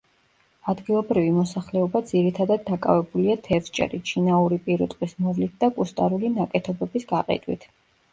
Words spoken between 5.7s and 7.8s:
კუსტარული ნაკეთობების გაყიდვით.